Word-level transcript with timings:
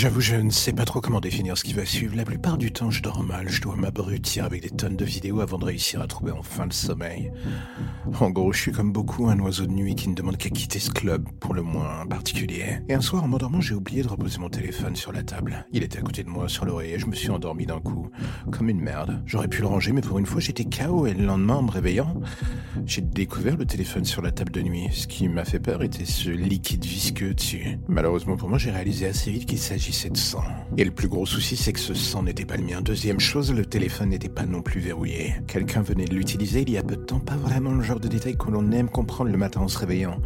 J'avoue, 0.00 0.22
je 0.22 0.36
ne 0.36 0.48
sais 0.48 0.72
pas 0.72 0.86
trop 0.86 1.02
comment 1.02 1.20
définir 1.20 1.58
ce 1.58 1.62
qui 1.62 1.74
va 1.74 1.84
suivre. 1.84 2.16
La 2.16 2.24
plupart 2.24 2.56
du 2.56 2.72
temps, 2.72 2.90
je 2.90 3.02
dors 3.02 3.22
mal. 3.22 3.50
Je 3.50 3.60
dois 3.60 3.76
m'abrutir 3.76 4.46
avec 4.46 4.62
des 4.62 4.70
tonnes 4.70 4.96
de 4.96 5.04
vidéos 5.04 5.40
avant 5.40 5.58
de 5.58 5.66
réussir 5.66 6.00
à 6.00 6.06
trouver 6.06 6.32
enfin 6.32 6.64
le 6.64 6.70
sommeil. 6.70 7.30
En 8.18 8.30
gros, 8.30 8.50
je 8.50 8.62
suis 8.62 8.72
comme 8.72 8.92
beaucoup 8.92 9.28
un 9.28 9.38
oiseau 9.40 9.66
de 9.66 9.72
nuit 9.72 9.94
qui 9.94 10.08
ne 10.08 10.14
demande 10.14 10.38
qu'à 10.38 10.48
quitter 10.48 10.78
ce 10.78 10.90
club, 10.90 11.28
pour 11.38 11.52
le 11.52 11.60
moins 11.60 12.06
particulier. 12.06 12.78
Et 12.88 12.94
un 12.94 13.02
soir, 13.02 13.24
en 13.24 13.28
m'endormant, 13.28 13.60
j'ai 13.60 13.74
oublié 13.74 14.02
de 14.02 14.08
reposer 14.08 14.38
mon 14.38 14.48
téléphone 14.48 14.96
sur 14.96 15.12
la 15.12 15.22
table. 15.22 15.66
Il 15.70 15.82
était 15.82 15.98
à 15.98 16.02
côté 16.02 16.24
de 16.24 16.30
moi, 16.30 16.48
sur 16.48 16.64
l'oreiller, 16.64 16.94
et 16.94 16.98
je 16.98 17.04
me 17.04 17.14
suis 17.14 17.28
endormi 17.28 17.66
d'un 17.66 17.80
coup. 17.80 18.08
Comme 18.50 18.70
une 18.70 18.80
merde. 18.80 19.22
J'aurais 19.26 19.48
pu 19.48 19.60
le 19.60 19.66
ranger, 19.66 19.92
mais 19.92 20.00
pour 20.00 20.18
une 20.18 20.24
fois, 20.24 20.40
j'étais 20.40 20.64
KO, 20.64 21.08
et 21.08 21.12
le 21.12 21.26
lendemain, 21.26 21.56
en 21.56 21.62
me 21.64 21.70
réveillant, 21.70 22.18
j'ai 22.86 23.02
découvert 23.02 23.58
le 23.58 23.66
téléphone 23.66 24.06
sur 24.06 24.22
la 24.22 24.32
table 24.32 24.52
de 24.52 24.62
nuit. 24.62 24.88
Ce 24.92 25.06
qui 25.06 25.28
m'a 25.28 25.44
fait 25.44 25.60
peur 25.60 25.82
était 25.82 26.06
ce 26.06 26.30
liquide 26.30 26.86
visqueux 26.86 27.34
dessus. 27.34 27.78
Malheureusement 27.86 28.38
pour 28.38 28.48
moi, 28.48 28.56
j'ai 28.56 28.70
réalisé 28.70 29.06
assez 29.06 29.30
vite 29.30 29.44
qu'il 29.44 29.58
s'agit 29.58 29.89
Et 30.76 30.84
le 30.84 30.90
plus 30.90 31.08
gros 31.08 31.26
souci, 31.26 31.56
c'est 31.56 31.72
que 31.72 31.80
ce 31.80 31.94
sang 31.94 32.22
n'était 32.22 32.44
pas 32.44 32.56
le 32.56 32.64
mien. 32.64 32.80
Deuxième 32.80 33.20
chose, 33.20 33.52
le 33.52 33.66
téléphone 33.66 34.10
n'était 34.10 34.28
pas 34.28 34.46
non 34.46 34.62
plus 34.62 34.80
verrouillé. 34.80 35.34
Quelqu'un 35.46 35.82
venait 35.82 36.04
de 36.04 36.14
l'utiliser 36.14 36.62
il 36.62 36.70
y 36.70 36.78
a 36.78 36.82
peu 36.82 36.96
de 36.96 37.02
temps, 37.02 37.18
pas 37.18 37.36
vraiment 37.36 37.72
le 37.72 37.82
genre 37.82 38.00
de 38.00 38.08
détail 38.08 38.36
que 38.36 38.50
l'on 38.50 38.70
aime 38.72 38.88
comprendre 38.88 39.30
le 39.30 39.36
matin 39.36 39.60
en 39.60 39.68
se 39.68 39.78
réveillant. 39.78 40.20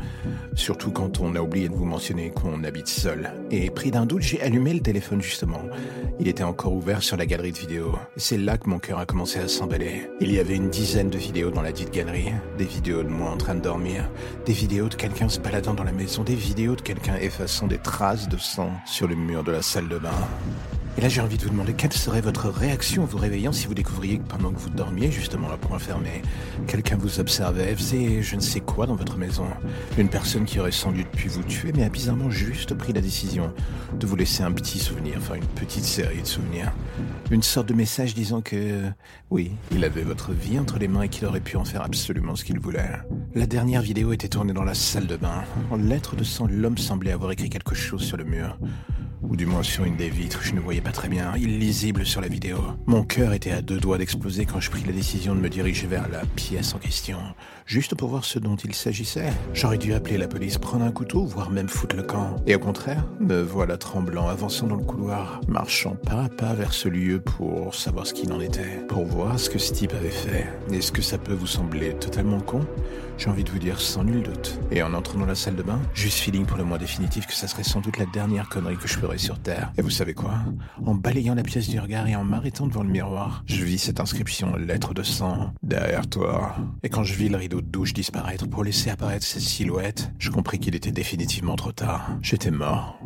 Surtout 0.55 0.91
quand 0.91 1.21
on 1.21 1.35
a 1.35 1.41
oublié 1.41 1.69
de 1.69 1.75
vous 1.75 1.87
mentionner 1.87 2.31
qu'on 2.31 2.63
habite 2.65 2.89
seul. 2.89 3.33
Et 3.51 3.71
pris 3.71 3.91
d'un 3.91 4.07
doute, 4.07 4.23
j'ai 4.23 4.41
allumé 4.43 4.75
le 4.75 4.81
téléphone 4.81 5.23
justement. 5.23 5.63
Il 6.21 6.29
était 6.29 6.45
encore 6.45 6.73
ouvert 6.75 7.03
sur 7.03 7.17
la 7.17 7.27
galerie 7.27 7.53
de 7.53 7.59
vidéos. 7.59 7.95
C'est 8.17 8.39
là 8.39 8.59
que 8.59 8.69
mon 8.69 8.79
cœur 8.79 8.99
a 8.99 9.07
commencé 9.07 9.39
à 9.39 9.49
s'emballer. 9.49 10.09
Il 10.21 10.33
y 10.33 10.39
avait 10.39 10.57
une 10.57 10.71
dizaine 10.71 11.11
de 11.11 11.19
vidéos 11.19 11.51
dans 11.51 11.63
la 11.63 11.73
dite 11.73 11.93
galerie. 11.93 12.33
Des 12.59 12.67
vidéos 12.67 13.03
de 13.03 13.09
moi 13.09 13.31
en 13.31 13.37
train 13.37 13.55
de 13.55 13.61
dormir. 13.61 14.11
Des 14.47 14.53
vidéos 14.53 14.89
de 14.89 14.95
quelqu'un 14.95 15.29
se 15.29 15.41
baladant 15.41 15.75
dans 15.75 15.85
la 15.85 15.93
maison. 15.93 16.23
Des 16.23 16.35
vidéos 16.35 16.77
de 16.77 16.83
quelqu'un 16.83 17.17
effaçant 17.17 17.67
des 17.67 17.79
traces 17.79 18.29
de 18.29 18.37
sang 18.37 18.71
sur 18.87 19.09
le 19.09 19.17
mur 19.17 19.43
de 19.43 19.53
la 19.55 19.63
salle 19.63 19.89
de 19.89 19.99
bain. 19.99 20.11
Et 20.97 21.01
là, 21.01 21.09
j'ai 21.09 21.21
envie 21.21 21.37
de 21.37 21.43
vous 21.43 21.51
demander 21.51 21.75
quelle 21.75 21.93
serait 21.93 22.21
votre 22.21 22.49
réaction 22.49 23.03
en 23.05 23.07
vous 23.07 23.19
réveillant 23.19 23.53
si 23.53 23.67
vous 23.67 23.75
découvriez 23.75 24.19
que 24.19 24.25
pendant 24.25 24.53
que 24.53 24.59
vous 24.59 24.71
dormiez, 24.71 25.13
justement 25.13 25.49
là 25.49 25.57
pour 25.57 25.81
fermé, 25.81 26.23
quelqu'un 26.67 26.97
vous 26.97 27.21
observait, 27.21 27.75
faisait 27.75 28.23
je 28.23 28.35
ne 28.35 28.41
sais 28.41 28.61
quoi 28.61 28.87
dans 28.87 28.97
votre 28.97 29.17
maison? 29.17 29.47
Une 29.97 30.09
personne 30.09 30.45
qui 30.45 30.59
aurait 30.59 30.73
sans 30.73 30.91
doute 30.91 31.09
pu 31.09 31.29
vous 31.29 31.43
tuer, 31.45 31.73
mais 31.75 31.85
a 31.85 31.89
bizarrement 31.89 32.31
juste 32.31 32.75
pris 32.75 32.93
la 32.93 33.01
décision 33.01 33.53
de 33.99 34.07
vous 34.07 34.17
laisser 34.17 34.43
un 34.43 34.53
petit 34.53 34.79
souvenir, 34.81 35.15
enfin 35.19 35.35
une 35.35 35.47
petite 35.47 35.85
série 35.85 36.23
de 36.23 36.27
souvenirs. 36.27 36.73
Une 37.31 37.43
sorte 37.43 37.69
de 37.69 37.75
message 37.75 38.15
disant 38.15 38.41
que, 38.41 38.83
oui, 39.31 39.53
il 39.71 39.85
avait 39.85 40.03
votre 40.03 40.33
vie 40.33 40.59
entre 40.59 40.79
les 40.79 40.89
mains 40.89 41.03
et 41.03 41.09
qu'il 41.09 41.27
aurait 41.27 41.41
pu 41.41 41.57
en 41.57 41.65
faire 41.65 41.83
absolument 41.83 42.35
ce 42.35 42.45
qu'il 42.45 42.59
voulait. 42.59 42.91
La 43.35 43.47
dernière 43.47 43.83
vidéo 43.83 44.13
était 44.13 44.29
tournée 44.29 44.53
dans 44.53 44.65
la 44.65 44.75
salle 44.75 45.07
de 45.07 45.17
bain. 45.17 45.45
En 45.71 45.77
lettres 45.77 46.17
de 46.17 46.25
sang, 46.25 46.49
l'homme 46.49 46.79
semblait 46.79 47.13
avoir 47.13 47.31
écrit 47.31 47.51
quelque 47.51 47.75
chose 47.75 48.03
sur 48.03 48.17
le 48.17 48.25
mur 48.25 48.59
ou 49.29 49.37
du 49.37 49.47
moins 49.47 49.63
sur 49.63 49.85
une 49.85 49.97
des 49.97 50.09
vitres, 50.09 50.41
je 50.43 50.55
ne 50.55 50.61
voyais 50.61 50.81
pas 50.81 50.93
très 50.93 51.09
bien, 51.09 51.35
illisible 51.37 52.07
sur 52.07 52.21
la 52.21 52.29
vidéo. 52.29 52.59
Mon 52.87 53.05
cœur 53.05 53.33
était 53.33 53.51
à 53.51 53.63
deux 53.63 53.79
doigts 53.79 53.99
d'exploser 53.99 54.47
quand 54.47 54.61
je 54.61 54.71
pris 54.71 54.83
la 54.85 54.93
décision 54.93 55.35
de 55.35 55.41
me 55.41 55.49
diriger 55.49 55.87
vers 55.87 56.09
la 56.09 56.23
pièce 56.37 56.75
en 56.75 56.79
question, 56.79 57.19
juste 57.67 57.95
pour 57.95 58.09
voir 58.09 58.25
ce 58.25 58.39
dont 58.39 58.57
il 58.57 58.75
s'agissait. 58.75 59.33
J'aurais 59.53 59.79
dû 59.79 59.95
appeler 59.95 60.19
la 60.19 60.29
police, 60.29 60.59
prendre 60.59 60.85
un 60.85 60.93
couteau, 60.93 61.25
voire 61.25 61.51
même 61.51 61.69
foutre 61.69 61.97
le 61.97 62.03
camp. 62.03 62.37
Et 62.47 62.55
au 62.55 62.59
contraire, 62.59 63.05
me 63.21 63.41
voilà 63.41 63.77
tremblant, 63.77 64.29
avançant 64.29 64.67
dans 64.67 64.77
le 64.77 64.85
couloir, 64.85 65.41
marchant 65.49 65.97
pas 65.97 66.25
à 66.25 66.29
pas 66.29 66.55
vers 66.55 66.73
ce 66.73 66.89
lieu 66.89 67.21
pour 67.21 67.75
savoir 67.75 68.07
ce 68.07 68.15
qu'il 68.15 68.33
en 68.33 68.41
était, 68.41 68.85
pour 68.89 69.05
voir 69.05 69.39
ce 69.39 69.51
que 69.51 69.59
ce 69.59 69.73
type 69.73 69.95
avait 69.95 70.11
fait. 70.11 70.47
Est-ce 70.73 70.93
que 70.93 71.03
ça 71.03 71.19
peut 71.19 71.35
vous 71.35 71.47
sembler 71.47 71.95
totalement 71.95 72.41
con? 72.41 72.61
J'ai 73.17 73.31
envie 73.31 73.45
de 73.45 73.51
vous 73.51 73.61
dire 73.61 73.81
sans 73.81 74.03
nul 74.03 74.23
doute. 74.23 74.59
Et 74.73 74.83
en 74.83 74.93
entrant 74.93 75.19
dans 75.21 75.27
la 75.27 75.37
salle 75.37 75.55
de 75.55 75.63
bain, 75.63 75.81
juste 75.95 76.19
feeling 76.19 76.47
pour 76.47 76.59
le 76.59 76.65
moins 76.65 76.79
définitif 76.79 77.27
que 77.27 77.33
ça 77.33 77.47
serait 77.47 77.63
sans 77.63 77.81
doute 77.81 77.99
la 77.99 78.07
dernière 78.07 78.49
connerie 78.49 78.77
que 78.77 78.89
je 78.89 78.95
ferais 78.95 79.14
sur 79.19 79.39
Terre. 79.39 79.73
Et 79.79 79.83
vous 79.83 79.91
savez 79.91 80.15
quoi? 80.15 80.35
En 80.85 80.95
balayant 80.95 81.35
la 81.35 81.43
pièce 81.43 81.69
du 81.69 81.79
regard 81.79 82.07
et 82.09 82.17
en 82.17 82.25
m'arrêtant 82.25 82.67
devant 82.67 82.83
le 82.83 82.89
miroir, 82.89 83.43
je 83.47 83.65
vis 83.65 83.79
cette 83.79 84.01
inscription 84.01 84.57
lettre 84.57 84.95
de 84.95 85.03
sang 85.03 85.53
derrière 85.63 86.07
toi. 86.07 86.57
Et 86.83 86.89
quand 86.89 87.05
je 87.05 87.15
vis 87.15 87.29
le 87.29 87.37
rideau 87.37 87.61
de 87.61 87.67
douche 87.67 87.93
disparaître 87.93 88.49
pour 88.49 88.65
laisser 88.65 88.91
apparaître 88.91 89.27
cette 89.27 89.43
silhouette, 89.43 90.11
je 90.19 90.31
compris 90.31 90.59
qu'il 90.59 90.75
était 90.75 90.93
définitivement 90.93 91.57
trop 91.57 91.73
tard. 91.73 92.17
J'étais 92.23 92.51
mort. 92.51 92.99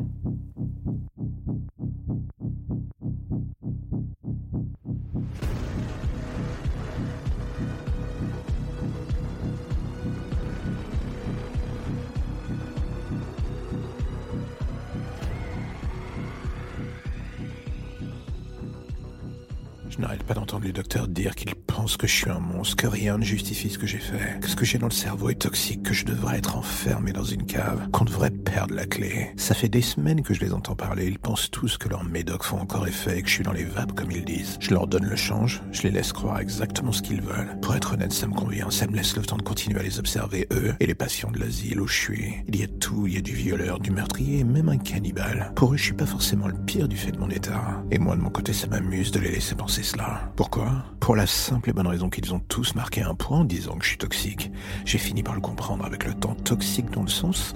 Je 19.98 20.02
n'arrête 20.04 20.22
pas 20.22 20.34
d'entendre 20.34 20.64
les 20.64 20.72
docteurs 20.72 21.08
dire 21.08 21.34
qu'ils 21.34 21.56
pensent 21.56 21.96
que 21.96 22.06
je 22.06 22.14
suis 22.14 22.30
un 22.30 22.38
monstre, 22.38 22.76
que 22.76 22.86
rien 22.86 23.18
ne 23.18 23.24
justifie 23.24 23.68
ce 23.68 23.78
que 23.78 23.86
j'ai 23.88 23.98
fait, 23.98 24.38
que 24.40 24.48
ce 24.48 24.54
que 24.54 24.64
j'ai 24.64 24.78
dans 24.78 24.86
le 24.86 24.92
cerveau 24.92 25.28
est 25.28 25.40
toxique, 25.40 25.82
que 25.82 25.92
je 25.92 26.04
devrais 26.04 26.38
être 26.38 26.56
enfermé 26.56 27.12
dans 27.12 27.24
une 27.24 27.44
cave, 27.44 27.88
qu'on 27.90 28.04
devrait 28.04 28.30
perdre 28.30 28.74
la 28.74 28.86
clé. 28.86 29.32
Ça 29.36 29.56
fait 29.56 29.68
des 29.68 29.82
semaines 29.82 30.22
que 30.22 30.34
je 30.34 30.40
les 30.40 30.52
entends 30.52 30.76
parler, 30.76 31.08
ils 31.08 31.18
pensent 31.18 31.50
tous 31.50 31.78
que 31.78 31.88
leurs 31.88 32.04
médocs 32.04 32.44
font 32.44 32.60
encore 32.60 32.86
effet 32.86 33.18
et 33.18 33.22
que 33.22 33.28
je 33.28 33.34
suis 33.34 33.42
dans 33.42 33.50
les 33.50 33.64
vapes 33.64 33.92
comme 33.94 34.12
ils 34.12 34.24
disent. 34.24 34.56
Je 34.60 34.70
leur 34.70 34.86
donne 34.86 35.04
le 35.04 35.16
change, 35.16 35.62
je 35.72 35.82
les 35.82 35.90
laisse 35.90 36.12
croire 36.12 36.38
exactement 36.38 36.92
ce 36.92 37.02
qu'ils 37.02 37.20
veulent. 37.20 37.58
Pour 37.60 37.74
être 37.74 37.94
honnête, 37.94 38.12
ça 38.12 38.28
me 38.28 38.34
convient, 38.34 38.70
ça 38.70 38.86
me 38.86 38.94
laisse 38.94 39.16
le 39.16 39.22
temps 39.22 39.36
de 39.36 39.42
continuer 39.42 39.80
à 39.80 39.82
les 39.82 39.98
observer, 39.98 40.46
eux, 40.52 40.74
et 40.78 40.86
les 40.86 40.94
patients 40.94 41.32
de 41.32 41.40
l'asile 41.40 41.80
où 41.80 41.88
je 41.88 41.98
suis. 41.98 42.34
Il 42.46 42.54
y 42.54 42.62
a 42.62 42.68
tout, 42.68 43.08
il 43.08 43.14
y 43.14 43.18
a 43.18 43.20
du 43.20 43.34
violeur, 43.34 43.80
du 43.80 43.90
meurtrier 43.90 44.44
même 44.44 44.68
un 44.68 44.78
cannibale. 44.78 45.50
Pour 45.56 45.74
eux, 45.74 45.76
je 45.76 45.82
suis 45.82 45.92
pas 45.92 46.06
forcément 46.06 46.46
le 46.46 46.54
pire 46.54 46.86
du 46.86 46.96
fait 46.96 47.10
de 47.10 47.18
mon 47.18 47.30
état. 47.30 47.82
Et 47.90 47.98
moi, 47.98 48.14
de 48.14 48.20
mon 48.20 48.30
côté, 48.30 48.52
ça 48.52 48.68
m'amuse 48.68 49.10
de 49.10 49.18
les 49.18 49.32
laisser 49.32 49.56
penser 49.56 49.87
pourquoi? 50.36 50.84
Pour 51.00 51.16
la 51.16 51.26
simple 51.26 51.70
et 51.70 51.72
bonne 51.72 51.86
raison 51.86 52.10
qu'ils 52.10 52.34
ont 52.34 52.40
tous 52.40 52.74
marqué 52.74 53.02
un 53.02 53.14
point 53.14 53.40
en 53.40 53.44
disant 53.44 53.76
que 53.76 53.84
je 53.84 53.90
suis 53.90 53.98
toxique. 53.98 54.50
J'ai 54.84 54.98
fini 54.98 55.22
par 55.22 55.34
le 55.34 55.40
comprendre 55.40 55.84
avec 55.84 56.04
le 56.04 56.14
temps 56.14 56.34
toxique 56.34 56.90
dans 56.90 57.02
le 57.02 57.08
sens 57.08 57.54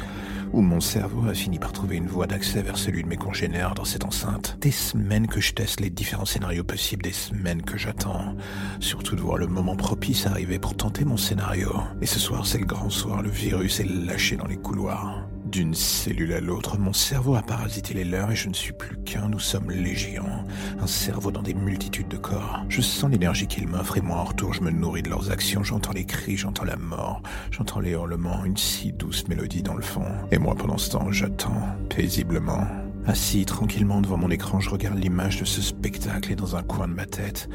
où 0.53 0.60
mon 0.60 0.81
cerveau 0.81 1.28
a 1.28 1.34
fini 1.34 1.59
par 1.59 1.72
trouver 1.72 1.97
une 1.97 2.06
voie 2.06 2.26
d'accès 2.26 2.62
vers 2.62 2.76
celui 2.76 3.03
de 3.03 3.09
mes 3.09 3.16
congénères 3.16 3.75
dans 3.75 3.84
cette 3.84 4.04
enceinte. 4.04 4.59
Des 4.60 4.70
semaines 4.70 5.26
que 5.26 5.41
je 5.41 5.54
teste 5.54 5.81
les 5.81 5.91
différents 5.91 6.26
scénarios 6.26 6.65
possibles, 6.65 7.03
des 7.03 7.12
semaines 7.12 7.62
que 7.62 7.78
j'attends, 7.78 8.37
surtout 8.81 9.16
de 9.16 9.22
voir 9.22 9.38
le 9.38 9.47
moment 9.47 9.76
propice 9.76 10.26
arriver 10.26 10.59
pour 10.59 10.76
tenter 10.76 11.04
mon 11.04 11.16
scénario. 11.16 11.72
Et 12.03 12.06
ce 12.06 12.19
soir, 12.19 12.47
c'est 12.47 12.59
le 12.59 12.66
grand 12.66 12.91
soir, 12.91 13.22
le 13.22 13.31
virus 13.31 13.81
est 13.81 13.88
lâché 13.88 14.37
dans 14.37 14.47
les 14.47 14.59
couloirs. 14.59 15.26
D'une 15.52 15.74
cellule 15.74 16.32
à 16.32 16.40
l'autre, 16.40 16.78
mon 16.78 16.94
cerveau 16.94 17.34
a 17.34 17.42
parasité 17.42 17.92
les 17.92 18.06
leurs 18.06 18.30
et 18.30 18.34
je 18.34 18.48
ne 18.48 18.54
suis 18.54 18.72
plus 18.72 18.96
qu'un, 19.02 19.28
nous 19.28 19.38
sommes 19.38 19.70
légions. 19.70 20.46
Un 20.80 20.86
cerveau 20.86 21.30
dans 21.30 21.42
des 21.42 21.52
multitudes 21.52 22.08
de 22.08 22.16
corps. 22.16 22.64
Je 22.70 22.80
sens 22.80 23.10
l'énergie 23.10 23.46
qu'ils 23.46 23.68
m'offrent 23.68 23.98
et 23.98 24.00
moi 24.00 24.16
en 24.16 24.24
retour 24.24 24.54
je 24.54 24.62
me 24.62 24.70
nourris 24.70 25.02
de 25.02 25.10
leurs 25.10 25.30
actions, 25.30 25.62
j'entends 25.62 25.92
les 25.92 26.06
cris, 26.06 26.38
j'entends 26.38 26.64
la 26.64 26.76
mort, 26.76 27.20
j'entends 27.50 27.80
les 27.80 27.90
hurlements, 27.90 28.46
une 28.46 28.56
si 28.56 28.92
douce 28.94 29.28
mélodie 29.28 29.62
dans 29.62 29.74
le 29.74 29.82
fond. 29.82 30.06
Et 30.30 30.38
moi 30.38 30.54
pendant 30.54 30.78
ce 30.78 30.92
temps, 30.92 31.12
j'attends, 31.12 31.76
paisiblement. 31.90 32.66
Assis 33.06 33.44
tranquillement 33.44 34.00
devant 34.00 34.16
mon 34.16 34.30
écran, 34.30 34.58
je 34.58 34.70
regarde 34.70 34.98
l'image 34.98 35.38
de 35.38 35.44
ce 35.44 35.60
spectacle 35.60 36.32
et 36.32 36.34
dans 36.34 36.56
un 36.56 36.62
coin 36.62 36.88
de 36.88 36.94
ma 36.94 37.05
tête, 37.05 37.50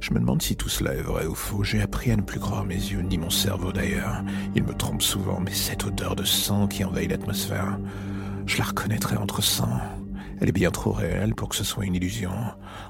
je 0.00 0.12
me 0.12 0.20
demande 0.20 0.42
si 0.42 0.56
tout 0.56 0.68
cela 0.68 0.94
est 0.94 1.02
vrai 1.02 1.26
ou 1.26 1.34
faux. 1.34 1.64
J'ai 1.64 1.80
appris 1.80 2.10
à 2.10 2.16
ne 2.16 2.22
plus 2.22 2.40
croire 2.40 2.64
mes 2.64 2.74
yeux, 2.74 3.02
ni 3.02 3.18
mon 3.18 3.30
cerveau 3.30 3.72
d'ailleurs. 3.72 4.22
Il 4.54 4.64
me 4.64 4.74
trompe 4.74 5.02
souvent, 5.02 5.40
mais 5.40 5.52
cette 5.52 5.84
odeur 5.84 6.16
de 6.16 6.24
sang 6.24 6.66
qui 6.66 6.84
envahit 6.84 7.10
l'atmosphère, 7.10 7.78
je 8.46 8.58
la 8.58 8.64
reconnaîtrais 8.64 9.16
entre 9.16 9.42
sang. 9.42 9.80
Elle 10.40 10.48
est 10.48 10.52
bien 10.52 10.70
trop 10.70 10.92
réelle 10.92 11.34
pour 11.34 11.48
que 11.48 11.56
ce 11.56 11.64
soit 11.64 11.84
une 11.84 11.96
illusion. 11.96 12.30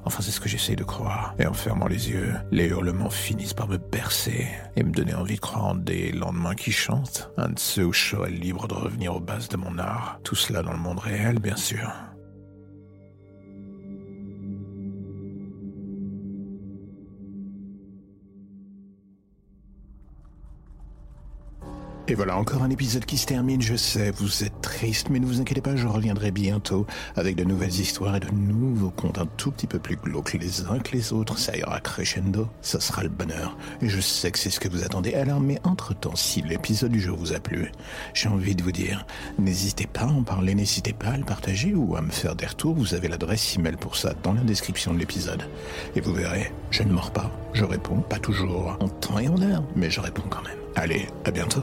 Enfin, 0.05 0.23
c'est 0.23 0.31
ce 0.31 0.41
que 0.41 0.49
j'essaye 0.49 0.77
de 0.77 0.85
croire. 0.85 1.35
Et 1.39 1.47
en 1.47 1.55
fermant 1.55 1.87
les 1.87 2.11
yeux, 2.11 2.35
les 2.51 2.67
hurlements 2.67 3.11
finissent 3.11 3.55
par 3.55 3.69
me 3.69 3.79
bercer 3.79 4.47
et 4.77 4.83
me 4.83 4.93
donner 4.93 5.15
envie 5.15 5.37
de 5.37 5.41
croire 5.41 5.67
en 5.67 5.75
des 5.75 6.13
lendemains 6.13 6.55
qui 6.55 6.73
chantent. 6.73 7.31
Un 7.39 7.49
de 7.49 7.59
ceux 7.59 7.87
où 7.87 7.93
je 7.93 8.11
serais 8.11 8.31
libre 8.31 8.69
de 8.69 8.75
revenir 8.75 9.17
aux 9.17 9.21
bases 9.21 9.49
de 9.49 9.57
mon 9.57 9.79
art. 9.79 10.21
Tout 10.25 10.35
cela 10.35 10.63
dans 10.63 10.73
le 10.73 10.79
monde 10.79 10.99
réel, 10.99 11.39
bien 11.39 11.57
sûr. 11.57 11.91
Et 22.11 22.15
voilà 22.15 22.39
encore 22.39 22.63
un 22.63 22.71
épisode 22.71 23.05
qui 23.05 23.19
se 23.19 23.27
termine, 23.27 23.61
je 23.61 23.77
sais, 23.77 24.11
vous 24.11 24.43
êtes 24.43 24.63
triste, 24.63 25.11
mais 25.11 25.19
ne 25.19 25.27
vous 25.27 25.43
inquiétez 25.43 25.61
pas, 25.61 25.77
je 25.77 25.87
reviendrai 25.87 26.31
bientôt 26.31 26.87
avec 27.17 27.37
de 27.37 27.45
nouvelles 27.45 27.79
histoires 27.79 28.17
et 28.17 28.21
de 28.21 28.31
nouveaux 28.31 28.89
contes 28.89 29.19
un 29.19 29.27
tout 29.37 29.51
petit 29.51 29.67
peu 29.67 29.79
plus 29.79 29.97
glauques 29.97 30.33
les 30.33 30.63
uns 30.63 30.79
que 30.79 30.93
les 30.93 31.13
autres. 31.13 31.37
Ça 31.37 31.55
ira 31.55 31.81
crescendo, 31.81 32.49
ça 32.63 32.81
sera 32.81 33.03
le 33.03 33.11
bonheur. 33.11 33.59
Et 33.83 33.91
je 33.91 34.01
sais 34.01 34.31
que 34.31 34.39
c'est 34.39 34.49
ce 34.49 34.59
que 34.59 34.71
vous 34.71 34.85
attendez. 34.85 35.13
Alors, 35.13 35.39
mais 35.39 35.59
entre-temps, 35.65 36.17
si 36.17 36.41
l'épisode 36.41 36.93
du 36.93 37.01
jour 37.01 37.19
vous 37.19 37.35
a 37.35 37.41
plu, 37.41 37.71
j'ai 38.15 38.31
envie 38.31 38.55
de 38.55 38.63
vous 38.63 38.73
dire, 38.73 39.05
n'hésitez 39.39 39.87
pas 39.87 40.05
à 40.05 40.07
en 40.07 40.23
parler, 40.23 40.55
n'hésitez 40.55 40.95
pas 40.95 41.09
à 41.09 41.19
le 41.19 41.27
partager 41.27 41.75
ou 41.75 41.95
à 41.95 42.01
me 42.01 42.11
faire 42.11 42.35
des 42.35 42.47
retours. 42.47 42.75
Vous 42.75 42.95
avez 42.95 43.09
l'adresse 43.09 43.55
email 43.55 43.77
pour 43.77 43.97
ça 43.97 44.15
dans 44.23 44.33
la 44.33 44.45
description 44.45 44.95
de 44.95 44.99
l'épisode. 44.99 45.43
Et 45.95 46.01
vous 46.01 46.15
verrez, 46.15 46.55
je 46.71 46.85
ne 46.85 46.93
mords 46.93 47.11
pas, 47.11 47.31
je 47.53 47.65
réponds, 47.65 48.01
pas 48.01 48.19
toujours 48.19 48.79
en 48.81 48.89
temps 48.89 49.19
et 49.19 49.29
en 49.29 49.43
heure, 49.43 49.63
mais 49.77 49.91
je 49.91 50.01
réponds 50.01 50.25
quand 50.31 50.43
même. 50.43 50.57
Allez, 50.75 51.07
à 51.27 51.31
bientôt. 51.31 51.63